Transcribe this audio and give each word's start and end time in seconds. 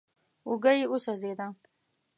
اوږه 0.47 0.71
يې 0.77 0.85
وسوځېده. 0.91 1.47